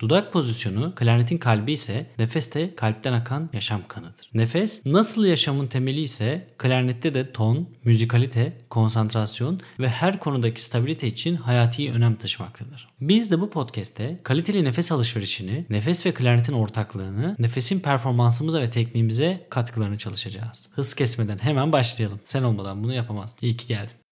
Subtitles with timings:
[0.00, 4.30] Dudak pozisyonu klarnetin kalbi ise nefes de kalpten akan yaşam kanıdır.
[4.34, 11.36] Nefes nasıl yaşamın temeli ise klarnette de ton, müzikalite, konsantrasyon ve her konudaki stabilite için
[11.36, 12.88] hayati önem taşımaktadır.
[13.00, 19.46] Biz de bu podcast'te kaliteli nefes alışverişini, nefes ve klarnetin ortaklığını, nefesin performansımıza ve tekniğimize
[19.50, 20.66] katkılarını çalışacağız.
[20.70, 22.20] Hız kesmeden hemen başlayalım.
[22.24, 23.38] Sen olmadan bunu yapamazsın.
[23.42, 24.07] İyi ki geldin.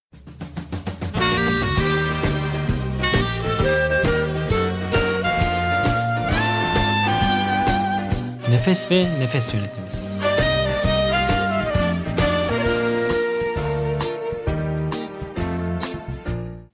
[8.67, 9.87] Nefes ve nefes yönetimi.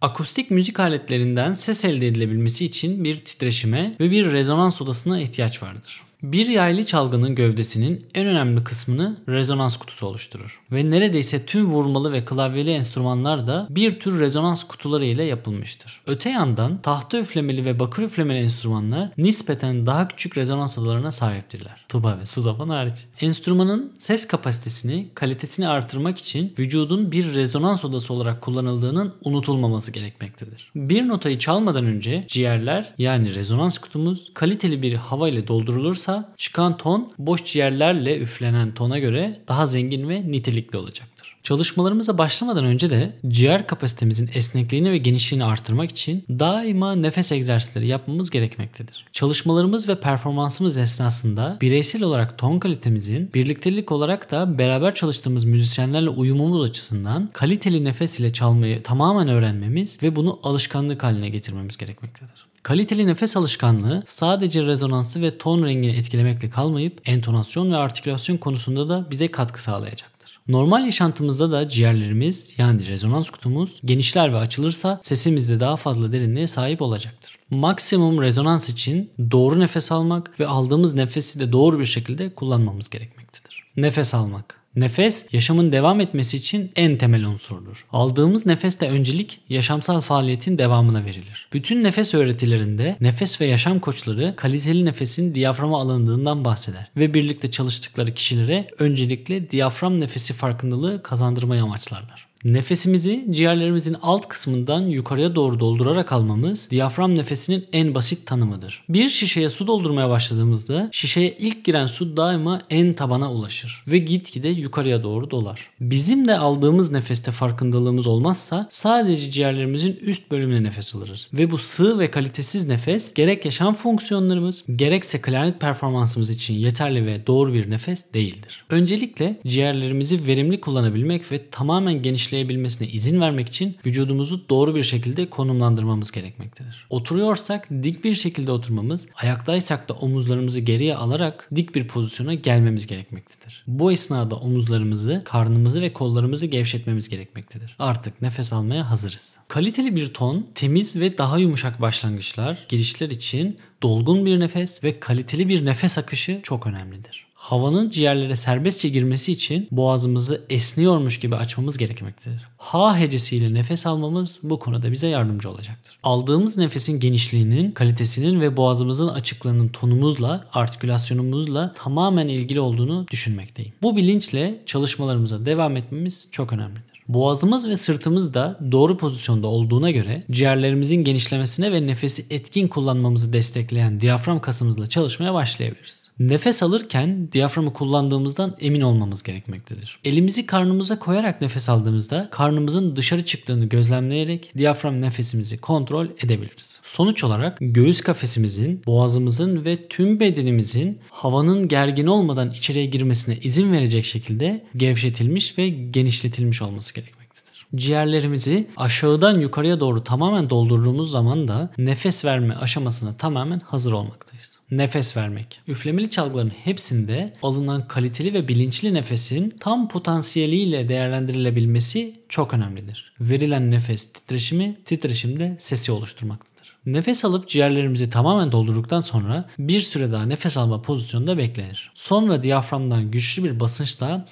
[0.01, 6.03] Akustik müzik aletlerinden ses elde edilebilmesi için bir titreşime ve bir rezonans odasına ihtiyaç vardır.
[6.23, 10.61] Bir yaylı çalgının gövdesinin en önemli kısmını rezonans kutusu oluşturur.
[10.73, 16.01] Ve neredeyse tüm vurmalı ve klavyeli enstrümanlar da bir tür rezonans kutuları ile yapılmıştır.
[16.07, 21.85] Öte yandan tahta üflemeli ve bakır üflemeli enstrümanlar nispeten daha küçük rezonans odalarına sahiptirler.
[21.89, 23.07] Tuba ve sızafon hariç.
[23.21, 30.71] Enstrümanın ses kapasitesini, kalitesini artırmak için vücudun bir rezonans odası olarak kullanıldığının unutulmaması gerekmektedir.
[30.77, 36.77] Bir notayı çalmadan önce ciğerler yani rezonans kutumuz kaliteli bir hava ile doldurulursa olursa çıkan
[36.77, 41.33] ton boş ciğerlerle üflenen tona göre daha zengin ve nitelikli olacaktır.
[41.43, 48.31] Çalışmalarımıza başlamadan önce de ciğer kapasitemizin esnekliğini ve genişliğini artırmak için daima nefes egzersizleri yapmamız
[48.31, 49.05] gerekmektedir.
[49.13, 56.63] Çalışmalarımız ve performansımız esnasında bireysel olarak ton kalitemizin birliktelik olarak da beraber çalıştığımız müzisyenlerle uyumumuz
[56.63, 62.52] açısından kaliteli nefes ile çalmayı tamamen öğrenmemiz ve bunu alışkanlık haline getirmemiz gerekmektedir.
[62.63, 69.11] Kaliteli nefes alışkanlığı sadece rezonansı ve ton rengini etkilemekle kalmayıp entonasyon ve artikülasyon konusunda da
[69.11, 70.39] bize katkı sağlayacaktır.
[70.49, 76.47] Normal yaşantımızda da ciğerlerimiz yani rezonans kutumuz genişler ve açılırsa sesimiz de daha fazla derinliğe
[76.47, 77.39] sahip olacaktır.
[77.51, 83.65] Maksimum rezonans için doğru nefes almak ve aldığımız nefesi de doğru bir şekilde kullanmamız gerekmektedir.
[83.77, 87.87] Nefes almak Nefes yaşamın devam etmesi için en temel unsurdur.
[87.93, 91.49] Aldığımız nefeste öncelik yaşamsal faaliyetin devamına verilir.
[91.53, 98.15] Bütün nefes öğretilerinde nefes ve yaşam koçları kaliteli nefesin diyaframa alındığından bahseder ve birlikte çalıştıkları
[98.15, 102.32] kişilere öncelikle diyafram nefesi farkındalığı kazandırmayı amaçlarlar.
[102.45, 108.85] Nefesimizi ciğerlerimizin alt kısmından yukarıya doğru doldurarak almamız diyafram nefesinin en basit tanımıdır.
[108.89, 114.49] Bir şişeye su doldurmaya başladığımızda şişeye ilk giren su daima en tabana ulaşır ve gitgide
[114.49, 115.71] yukarıya doğru dolar.
[115.81, 121.29] Bizim de aldığımız nefeste farkındalığımız olmazsa sadece ciğerlerimizin üst bölümüne nefes alırız.
[121.33, 127.27] Ve bu sığ ve kalitesiz nefes gerek yaşam fonksiyonlarımız gerekse klarnet performansımız için yeterli ve
[127.27, 128.65] doğru bir nefes değildir.
[128.71, 135.31] Öncelikle ciğerlerimizi verimli kullanabilmek ve tamamen genişleyebilmek işleyebilmesine izin vermek için vücudumuzu doğru bir şekilde
[135.31, 136.87] konumlandırmamız gerekmektedir.
[136.91, 143.65] Oturuyorsak dik bir şekilde oturmamız, ayaktaysak da omuzlarımızı geriye alarak dik bir pozisyona gelmemiz gerekmektedir.
[143.67, 147.77] Bu esnada omuzlarımızı, karnımızı ve kollarımızı gevşetmemiz gerekmektedir.
[147.79, 149.37] Artık nefes almaya hazırız.
[149.49, 155.49] Kaliteli bir ton, temiz ve daha yumuşak başlangıçlar, girişler için dolgun bir nefes ve kaliteli
[155.49, 162.41] bir nefes akışı çok önemlidir havanın ciğerlere serbestçe girmesi için boğazımızı esniyormuş gibi açmamız gerekmektedir.
[162.57, 165.99] Ha hecesiyle nefes almamız bu konuda bize yardımcı olacaktır.
[166.03, 173.73] Aldığımız nefesin genişliğinin, kalitesinin ve boğazımızın açıklığının tonumuzla, artikülasyonumuzla tamamen ilgili olduğunu düşünmekteyim.
[173.83, 177.03] Bu bilinçle çalışmalarımıza devam etmemiz çok önemlidir.
[177.09, 184.01] Boğazımız ve sırtımız da doğru pozisyonda olduğuna göre ciğerlerimizin genişlemesine ve nefesi etkin kullanmamızı destekleyen
[184.01, 186.02] diyafram kasımızla çalışmaya başlayabiliriz.
[186.19, 189.99] Nefes alırken diyaframı kullandığımızdan emin olmamız gerekmektedir.
[190.05, 196.81] Elimizi karnımıza koyarak nefes aldığımızda karnımızın dışarı çıktığını gözlemleyerek diyafram nefesimizi kontrol edebiliriz.
[196.83, 204.05] Sonuç olarak göğüs kafesimizin, boğazımızın ve tüm bedenimizin havanın gergin olmadan içeriye girmesine izin verecek
[204.05, 207.67] şekilde gevşetilmiş ve genişletilmiş olması gerekmektedir.
[207.75, 215.17] Ciğerlerimizi aşağıdan yukarıya doğru tamamen doldurduğumuz zaman da nefes verme aşamasına tamamen hazır olmaktayız nefes
[215.17, 215.61] vermek.
[215.69, 223.13] Üflemeli çalgıların hepsinde alınan kaliteli ve bilinçli nefesin tam potansiyeliyle değerlendirilebilmesi çok önemlidir.
[223.21, 226.77] Verilen nefes titreşimi, titreşimde sesi oluşturmaktadır.
[226.87, 231.93] Nefes alıp ciğerlerimizi tamamen doldurduktan sonra bir süre daha nefes alma pozisyonunda beklenir.
[231.95, 234.29] Sonra diyaframdan güçlü bir basınçla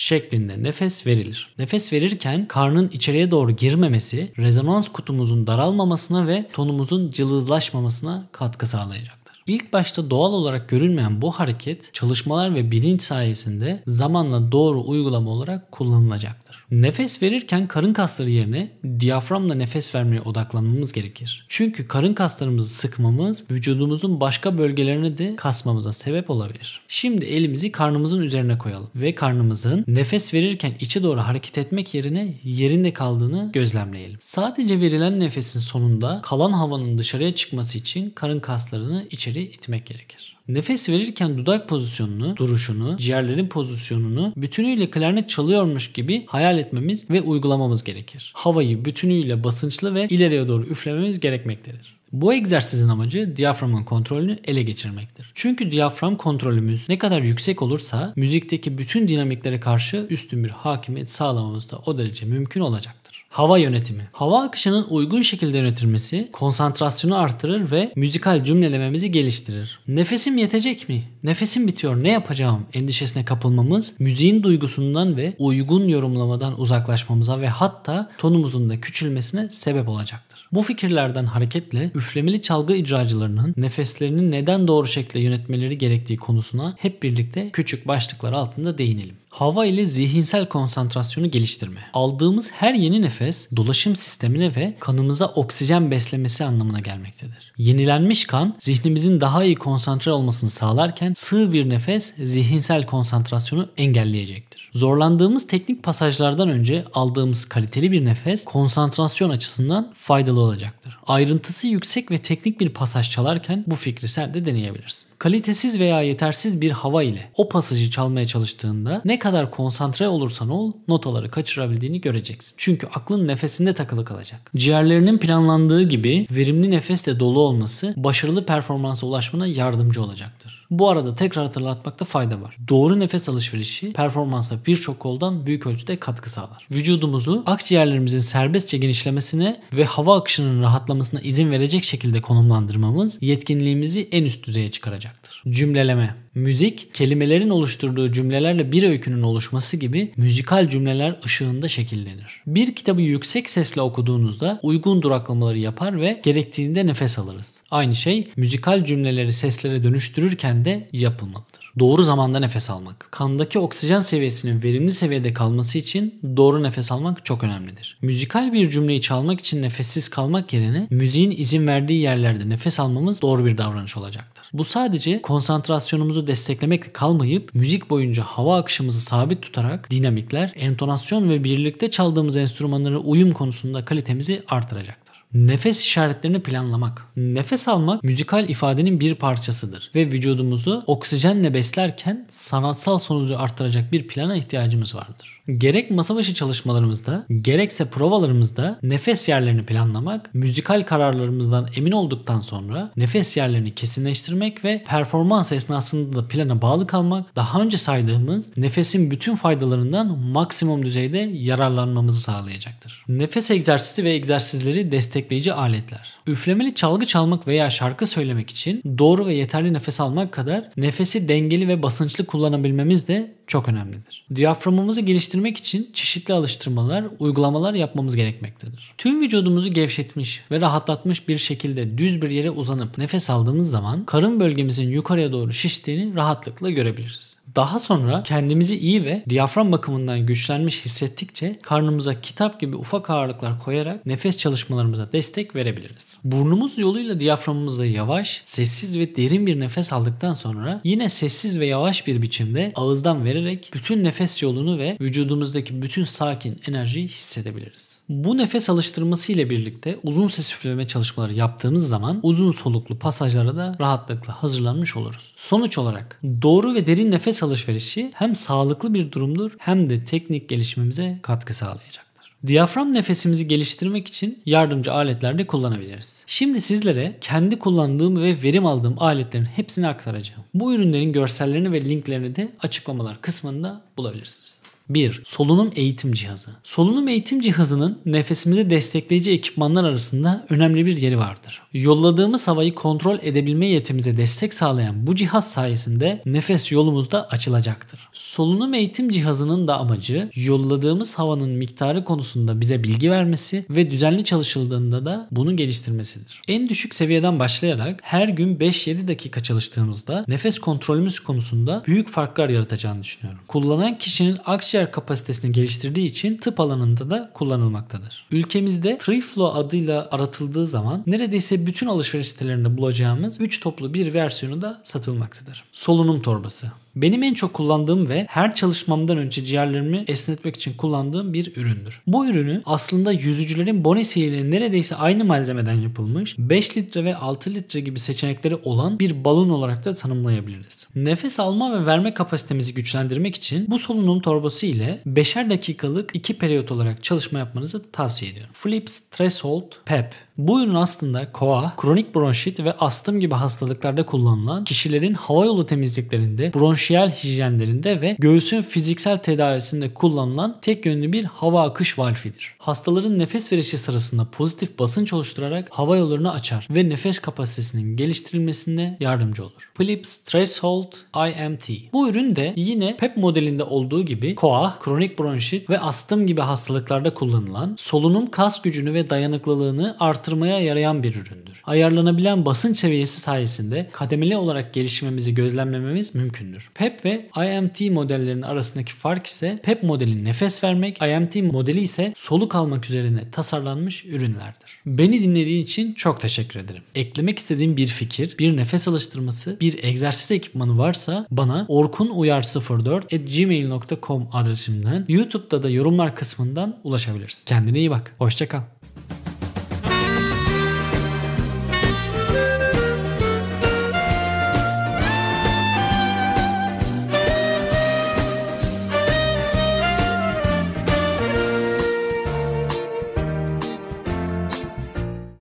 [0.00, 1.54] şeklinde nefes verilir.
[1.58, 9.19] Nefes verirken karnın içeriye doğru girmemesi rezonans kutumuzun daralmamasına ve tonumuzun cılızlaşmamasına katkı sağlayacaktır.
[9.50, 15.72] İlk başta doğal olarak görünmeyen bu hareket çalışmalar ve bilinç sayesinde zamanla doğru uygulama olarak
[15.72, 16.64] kullanılacaktır.
[16.70, 18.70] Nefes verirken karın kasları yerine
[19.00, 21.46] diyaframla nefes vermeye odaklanmamız gerekir.
[21.48, 26.80] Çünkü karın kaslarımızı sıkmamız vücudumuzun başka bölgelerini de kasmamıza sebep olabilir.
[26.88, 32.92] Şimdi elimizi karnımızın üzerine koyalım ve karnımızın nefes verirken içe doğru hareket etmek yerine yerinde
[32.92, 34.18] kaldığını gözlemleyelim.
[34.20, 40.36] Sadece verilen nefesin sonunda kalan havanın dışarıya çıkması için karın kaslarını içeri itmek gerekir.
[40.48, 47.84] Nefes verirken dudak pozisyonunu, duruşunu, ciğerlerin pozisyonunu bütünüyle klarnet çalıyormuş gibi hayal etmemiz ve uygulamamız
[47.84, 48.32] gerekir.
[48.34, 52.00] Havayı bütünüyle basınçlı ve ileriye doğru üflememiz gerekmektedir.
[52.12, 55.32] Bu egzersizin amacı diyaframın kontrolünü ele geçirmektir.
[55.34, 61.70] Çünkü diyafram kontrolümüz ne kadar yüksek olursa müzikteki bütün dinamiklere karşı üstün bir hakimiyet sağlamamız
[61.70, 62.99] da o derece mümkün olacaktır.
[63.30, 64.08] Hava yönetimi.
[64.12, 69.80] Hava akışının uygun şekilde yönetilmesi konsantrasyonu artırır ve müzikal cümlelememizi geliştirir.
[69.88, 71.04] Nefesim yetecek mi?
[71.22, 78.70] Nefesim bitiyor ne yapacağım endişesine kapılmamız müziğin duygusundan ve uygun yorumlamadan uzaklaşmamıza ve hatta tonumuzun
[78.70, 80.48] da küçülmesine sebep olacaktır.
[80.52, 87.50] Bu fikirlerden hareketle üflemeli çalgı icracılarının nefeslerini neden doğru şekilde yönetmeleri gerektiği konusuna hep birlikte
[87.50, 89.16] küçük başlıklar altında değinelim.
[89.30, 91.80] Hava ile zihinsel konsantrasyonu geliştirme.
[91.92, 97.52] Aldığımız her yeni nefes dolaşım sistemine ve kanımıza oksijen beslemesi anlamına gelmektedir.
[97.58, 104.70] Yenilenmiş kan zihnimizin daha iyi konsantre olmasını sağlarken sığ bir nefes zihinsel konsantrasyonu engelleyecektir.
[104.72, 110.98] Zorlandığımız teknik pasajlardan önce aldığımız kaliteli bir nefes konsantrasyon açısından faydalı olacaktır.
[111.06, 116.60] Ayrıntısı yüksek ve teknik bir pasaj çalarken bu fikri sen de deneyebilirsin kalitesiz veya yetersiz
[116.60, 122.54] bir hava ile o pasajı çalmaya çalıştığında ne kadar konsantre olursan ol notaları kaçırabildiğini göreceksin.
[122.56, 124.50] Çünkü aklın nefesinde takılı kalacak.
[124.56, 130.59] Ciğerlerinin planlandığı gibi verimli nefesle dolu olması başarılı performansa ulaşmana yardımcı olacaktır.
[130.70, 132.56] Bu arada tekrar hatırlatmakta fayda var.
[132.68, 136.66] Doğru nefes alışverişi performansa birçok koldan büyük ölçüde katkı sağlar.
[136.70, 144.46] Vücudumuzu akciğerlerimizin serbestçe genişlemesine ve hava akışının rahatlamasına izin verecek şekilde konumlandırmamız yetkinliğimizi en üst
[144.46, 145.42] düzeye çıkaracaktır.
[145.48, 152.42] Cümleleme Müzik, kelimelerin oluşturduğu cümlelerle bir öykünün oluşması gibi müzikal cümleler ışığında şekillenir.
[152.46, 157.60] Bir kitabı yüksek sesle okuduğunuzda uygun duraklamaları yapar ve gerektiğinde nefes alırız.
[157.70, 161.72] Aynı şey müzikal cümleleri seslere dönüştürürken de yapılmalıdır.
[161.78, 163.08] Doğru zamanda nefes almak.
[163.10, 167.98] Kandaki oksijen seviyesinin verimli seviyede kalması için doğru nefes almak çok önemlidir.
[168.02, 173.46] Müzikal bir cümleyi çalmak için nefessiz kalmak yerine müziğin izin verdiği yerlerde nefes almamız doğru
[173.46, 174.44] bir davranış olacaktır.
[174.52, 181.90] Bu sadece konsantrasyonumuzu desteklemekle kalmayıp müzik boyunca hava akışımızı sabit tutarak dinamikler, entonasyon ve birlikte
[181.90, 185.09] çaldığımız enstrümanlara uyum konusunda kalitemizi artıracaktır.
[185.34, 187.06] Nefes işaretlerini planlamak.
[187.16, 194.36] Nefes almak müzikal ifadenin bir parçasıdır ve vücudumuzu oksijenle beslerken sanatsal sonucu arttıracak bir plana
[194.36, 195.39] ihtiyacımız vardır.
[195.48, 203.36] Gerek masa başı çalışmalarımızda gerekse provalarımızda nefes yerlerini planlamak, müzikal kararlarımızdan emin olduktan sonra nefes
[203.36, 210.18] yerlerini kesinleştirmek ve performans esnasında da plana bağlı kalmak daha önce saydığımız nefesin bütün faydalarından
[210.18, 213.04] maksimum düzeyde yararlanmamızı sağlayacaktır.
[213.08, 216.14] Nefes egzersizi ve egzersizleri destekleyici aletler.
[216.26, 221.68] Üflemeli çalgı çalmak veya şarkı söylemek için doğru ve yeterli nefes almak kadar nefesi dengeli
[221.68, 224.24] ve basınçlı kullanabilmemiz de çok önemlidir.
[224.34, 228.94] Diyaframımızı geliştirmek için çeşitli alıştırmalar, uygulamalar yapmamız gerekmektedir.
[228.98, 234.40] Tüm vücudumuzu gevşetmiş ve rahatlatmış bir şekilde düz bir yere uzanıp nefes aldığımız zaman karın
[234.40, 237.39] bölgemizin yukarıya doğru şiştiğini rahatlıkla görebiliriz.
[237.56, 244.06] Daha sonra kendimizi iyi ve diyafram bakımından güçlenmiş hissettikçe karnımıza kitap gibi ufak ağırlıklar koyarak
[244.06, 246.16] nefes çalışmalarımıza destek verebiliriz.
[246.24, 252.06] Burnumuz yoluyla diyaframımızla yavaş, sessiz ve derin bir nefes aldıktan sonra yine sessiz ve yavaş
[252.06, 257.89] bir biçimde ağızdan vererek bütün nefes yolunu ve vücudumuzdaki bütün sakin enerjiyi hissedebiliriz.
[258.10, 263.76] Bu nefes alıştırması ile birlikte uzun ses üfleme çalışmaları yaptığımız zaman uzun soluklu pasajlara da
[263.80, 265.32] rahatlıkla hazırlanmış oluruz.
[265.36, 271.18] Sonuç olarak doğru ve derin nefes alışverişi hem sağlıklı bir durumdur hem de teknik gelişimimize
[271.22, 272.32] katkı sağlayacaktır.
[272.46, 276.12] Diyafram nefesimizi geliştirmek için yardımcı aletler de kullanabiliriz.
[276.26, 280.42] Şimdi sizlere kendi kullandığım ve verim aldığım aletlerin hepsini aktaracağım.
[280.54, 284.59] Bu ürünlerin görsellerini ve linklerini de açıklamalar kısmında bulabilirsiniz.
[284.90, 285.22] 1.
[285.24, 286.50] Solunum eğitim cihazı.
[286.64, 291.62] Solunum eğitim cihazının nefesimizi destekleyici ekipmanlar arasında önemli bir yeri vardır.
[291.72, 298.08] Yolladığımız havayı kontrol edebilme yetimize destek sağlayan bu cihaz sayesinde nefes yolumuzda açılacaktır.
[298.12, 305.04] Solunum eğitim cihazının da amacı yolladığımız havanın miktarı konusunda bize bilgi vermesi ve düzenli çalışıldığında
[305.04, 306.42] da bunu geliştirmesidir.
[306.48, 313.02] En düşük seviyeden başlayarak her gün 5-7 dakika çalıştığımızda nefes kontrolümüz konusunda büyük farklar yaratacağını
[313.02, 313.40] düşünüyorum.
[313.48, 318.26] Kullanan kişinin akciğer akciğer kapasitesini geliştirdiği için tıp alanında da kullanılmaktadır.
[318.30, 324.80] Ülkemizde TreeFlow adıyla aratıldığı zaman neredeyse bütün alışveriş sitelerinde bulacağımız 3 toplu bir versiyonu da
[324.84, 325.64] satılmaktadır.
[325.72, 326.72] Solunum torbası.
[326.96, 332.02] Benim en çok kullandığım ve her çalışmamdan önce ciğerlerimi esnetmek için kullandığım bir üründür.
[332.06, 337.98] Bu ürünü aslında yüzücülerin bonesiyle neredeyse aynı malzemeden yapılmış 5 litre ve 6 litre gibi
[337.98, 340.86] seçenekleri olan bir balon olarak da tanımlayabiliriz.
[340.94, 346.72] Nefes alma ve verme kapasitemizi güçlendirmek için bu solunum torbası ile 5'er dakikalık 2 periyot
[346.72, 348.52] olarak çalışma yapmanızı tavsiye ediyorum.
[348.62, 350.14] Philips Threshold PEP
[350.48, 356.54] bu ürün aslında koa, kronik bronşit ve astım gibi hastalıklarda kullanılan kişilerin hava yolu temizliklerinde,
[356.54, 362.54] bronşiyel hijyenlerinde ve göğsün fiziksel tedavisinde kullanılan tek yönlü bir hava akış valfidir.
[362.58, 369.42] Hastaların nefes verişi sırasında pozitif basınç oluşturarak hava yollarını açar ve nefes kapasitesinin geliştirilmesine yardımcı
[369.42, 369.70] olur.
[369.78, 371.92] Philips Threshold IMT.
[371.92, 377.14] Bu ürün de yine PEP modelinde olduğu gibi koa, kronik bronşit ve astım gibi hastalıklarda
[377.14, 381.62] kullanılan solunum kas gücünü ve dayanıklılığını artırmaktadır arttırmaya yarayan bir üründür.
[381.64, 386.70] Ayarlanabilen basınç seviyesi sayesinde kademeli olarak gelişmemizi gözlemlememiz mümkündür.
[386.74, 392.54] PEP ve IMT modellerinin arasındaki fark ise PEP modeli nefes vermek, IMT modeli ise soluk
[392.54, 394.80] almak üzerine tasarlanmış ürünlerdir.
[394.86, 396.82] Beni dinlediğin için çok teşekkür ederim.
[396.94, 405.62] Eklemek istediğim bir fikir, bir nefes alıştırması, bir egzersiz ekipmanı varsa bana orkunuyar04 adresimden YouTube'da
[405.62, 407.42] da yorumlar kısmından ulaşabilirsin.
[407.46, 408.14] Kendine iyi bak.
[408.18, 408.60] Hoşçakal.